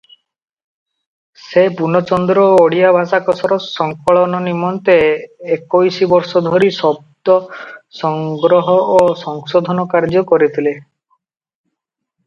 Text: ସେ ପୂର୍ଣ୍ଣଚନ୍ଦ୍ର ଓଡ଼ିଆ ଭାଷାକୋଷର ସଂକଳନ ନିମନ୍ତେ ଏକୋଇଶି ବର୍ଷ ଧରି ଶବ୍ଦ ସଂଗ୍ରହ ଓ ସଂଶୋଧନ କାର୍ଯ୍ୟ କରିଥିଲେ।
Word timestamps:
ସେ 1.47 1.65
ପୂର୍ଣ୍ଣଚନ୍ଦ୍ର 1.81 2.45
ଓଡ଼ିଆ 2.61 2.93
ଭାଷାକୋଷର 2.95 3.57
ସଂକଳନ 3.65 4.39
ନିମନ୍ତେ 4.47 4.95
ଏକୋଇଶି 5.57 6.09
ବର୍ଷ 6.15 6.43
ଧରି 6.49 6.71
ଶବ୍ଦ 6.79 7.37
ସଂଗ୍ରହ 8.01 8.75
ଓ 8.79 8.99
ସଂଶୋଧନ 9.25 9.87
କାର୍ଯ୍ୟ 9.93 10.25
କରିଥିଲେ। 10.33 10.75